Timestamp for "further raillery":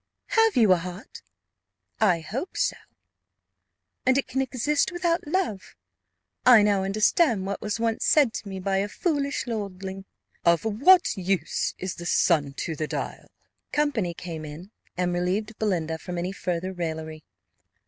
16.31-17.23